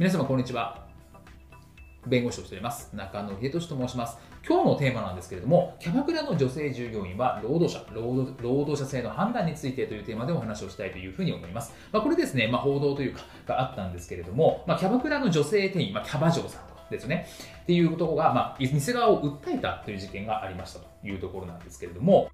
[0.00, 0.86] 皆様こんにちは。
[2.06, 2.90] 弁護士をしております。
[2.96, 4.16] 中野秀俊と申します。
[4.48, 17.26] 今日のテーマなんですけれどもキャバクラの女性従業員は労働者労働者性の判断についてというテーマでお話をしたいというふうに思います、まあ、これですね、まあ、報道というかがあったんですけれども、まあ、キャバクラの女性店員、まあ、キャバ嬢さんとかですね。
[17.64, 22.30] っていうところが、まあ、店側を訴えたという事件がありましたというところなんですけれども。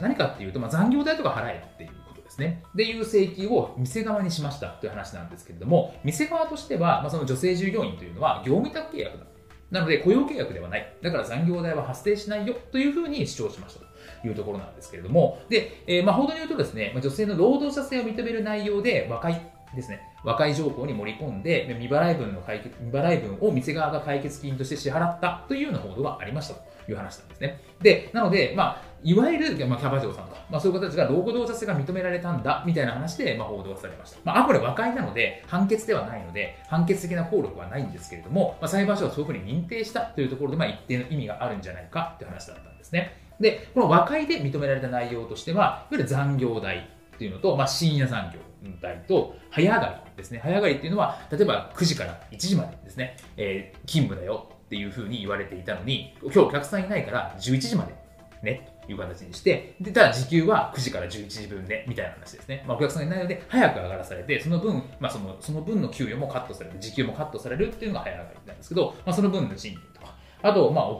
[0.00, 1.90] 何かっていうと、まあ、残業代とか払えっていう。
[2.36, 2.62] ですね。
[2.74, 9.24] でいう請求を店側にしましたという話なんですけれども、店側としては、まあ、その女性従業員というのは業務委託契約だ。
[9.70, 10.96] なので雇用契約ではない。
[11.02, 19.40] だから残業代は発生しないよというふうに主張しましたというところなんですけれども、で、えー、まあ報道によるとですね、女性の労働者性を認める内容で和解
[19.76, 27.60] ですね、和解条項に盛り込んで、未払い分の解決、未払い分を店側が解決金として支払ったというような報道がありましたという話なんですね。
[27.80, 34.18] で、なので、まあ、いわゆる、まあ、キャバ嬢さんとか、まあ、そういう方たちが労働者性が認められたんだ、みたいな話で、まあ、報道されました。
[34.24, 43.12] まあ、これ和解なので、判決ではないので、判決的な効力はないんですけれども、まあ、裁判所はそういうふうに認定したというところで、まあ、一定の意味があるんじゃないかという話だったんですね。
[43.38, 48.40] で、この和解で認められた内容としては、いわゆる残業代っていうのと、まあ、深夜残業
[48.80, 50.40] 代と、早上がりですね。
[50.42, 57.94] 早上がりっていうのは、例えば9時から1時までですね、えー、勤務だよっていうふうに言われていたのに、今日お客さんいないから11時まで
[58.42, 62.64] ね、という形にして、で、ただ時給は9時から11時分ね、みたいな話ですね。
[62.66, 70.90] まあ、お客さんがいないので、早く上がらされて、その分、まあ、その、その分の給与もカットされる、時給もカットされるっていうのが早上がりなんですけど、まあ、その分の賃金とか、あと、まあ、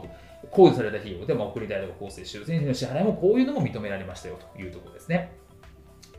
[0.51, 5.31] 控除された費用で、まあ、送り代とか公正修正の支払いもこういうのも認められましたよというところですね。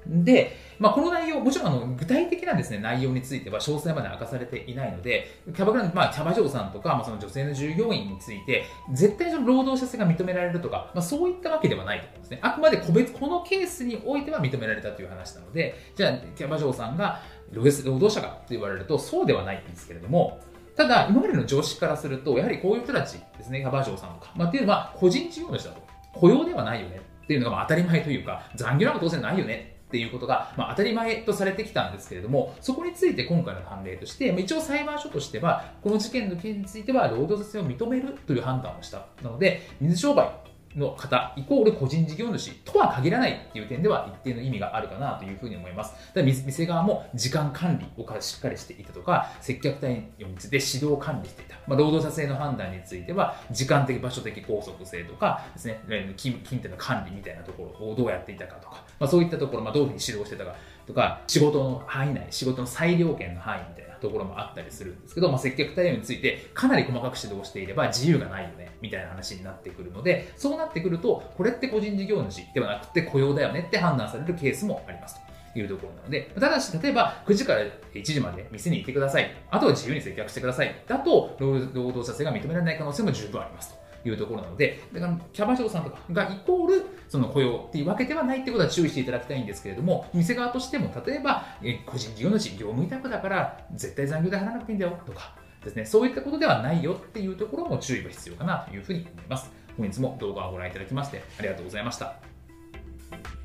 [0.06, 12.38] で、まあ、この内容、もちろんあの具体的なです、ね、内容については詳細まで明かされていないので、キャバクラの、まあ、キャバ嬢さんとか、まあ、その女性の従業員について、絶対その労働者性が認められるとか、まあ、そういったわけではないと思うんですね。
[12.42, 17.20] あくまで個別、このケースにおいては認められたという話なので、じゃあ、キャバ嬢さんが
[17.52, 20.40] 労働者かと言われると、そうではないんですけれども、
[20.77, 25.83] ただ、今までの常識からすると、やはりこういう人たちですね、キャバ嬢さんとか、まあ、っていうのは個人事業主だと。
[26.12, 39.06] 雇用ではないよねっていうのが当たり前というか、残業なんか当然ないよねっていうことが、まあ、当たり前とされてきたんですけれども、そこについて今回の判例として、一応裁判所としては、この事件の件については労働者性を認めるという判断をした。
[39.22, 40.28] なので、水商売
[40.77, 45.95] の方イコール個人事業主とは限らないっていう点では一定の意味があるかなというふうに思います。
[46.14, 51.56] だ店側も時間管理をしっかりしていたとか、接客対応について指導管理していた。
[51.67, 55.80] まあ、労働者性の判断については、時間的場所的拘束性とかですね、
[56.17, 60.55] 金金店の管理みたいなところをどうやっていたかとか、まあ、そういったところ、まあ、どういうふうに指導してたか
[60.88, 75.28] とか、仕事の範囲内、仕事の裁量権の範囲みたいなところもあったりするんですけど、まあ、接客対応についてかなり細かく指導していれば自由がないよねみたいな話になってくるのでそうなってくるとこれって個人事業主ではなくて雇用だよねって判断されるケースもありますと。
[75.54, 77.62] いうところなので、ただし、例えば9時から
[77.94, 79.34] 1時まで店にいてください。
[79.50, 80.84] あとは自由に接客してください。
[80.86, 83.77] だと、労働者性が認められない可能性も十分ありますと。
[84.05, 99.51] いうところなので、だからキャバ嬢さんとかがイコールその雇用っていうわけではないってことは注意していただきたいんですけれども、店側としても例えば、え個人事業主、業務委託だから絶対残業代払わなくていいんだよとかですね、そういったことではないよっていうところも注意が必要かなというふうに思います。
[99.77, 103.37] 本日も動画をご覧いただきましてありがとうございました。